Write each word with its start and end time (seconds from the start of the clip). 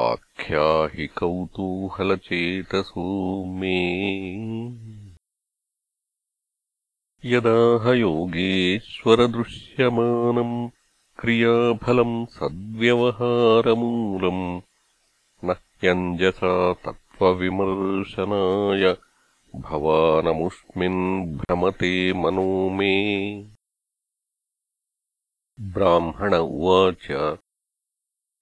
आख्याहि 0.00 1.06
कौतूहलचेतसो 1.18 3.04
मे 3.60 3.78
यदाह 7.30 7.88
योगेश्वरदृश्यमानम् 8.00 10.52
क्रियाफलम् 11.20 12.14
सद्व्यवहारमूलम् 12.36 14.44
न 15.44 15.46
ह्यञ्जसा 15.80 16.52
तत्त्वविमर्शनाय 16.84 18.84
भवानमुष्मिन् 19.66 21.02
भ्रमते 21.40 21.92
मनो 22.22 22.48
मे 22.78 22.94
ब्राह्मण 25.60 26.34
उवाच 26.34 27.36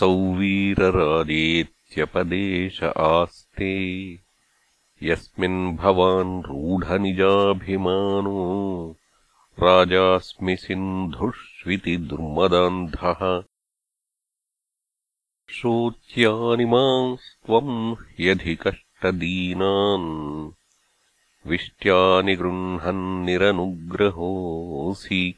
सौवीरराजेत्यपदेश 0.00 2.82
आस्ते। 2.82 4.12
यस्मिन् 5.02 5.76
भवान् 5.76 6.42
रूढनिजाभिमानो। 6.42 8.96
राजास्मि 9.60 10.56
सिन्धुष्विति 10.56 11.96
दुर्मदान्धः। 11.96 13.42
शोच्यानिमांस्त्वम् 15.50 17.92
ह्यधिकष्टदीनान् 17.92 20.50
विष्ट्यानि 21.48 22.36
गृह्णन्निरनुग्रहोऽसि 22.36 25.34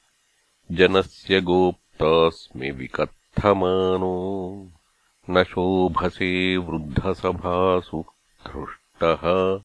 जनस्य 0.73 1.41
गोप्तास्मि 1.41 2.71
विकत् 2.71 3.18
न 5.31 5.44
शोभसे 5.44 6.56
वृद्धसभासु 6.56 8.04
धृष्टः 8.47 9.60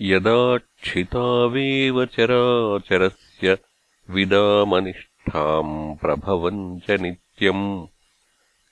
यदाक्षितावेव 0.00 2.06
चराचरस्य 2.06 3.58
विदामनिष्ठाम् 4.10 5.96
प्रभवम् 5.96 6.80
च 6.80 6.90
नित्यम्। 6.90 7.86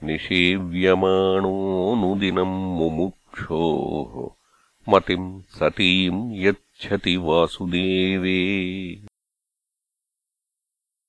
निषेव्यमाणोऽनुदिनम् 0.06 2.78
मुमुक्षोः 2.78 4.12
मतिम् 4.92 5.42
सतीम् 5.42 6.34
यच्छति 6.34 7.16
वासुदेवे। 7.16 8.40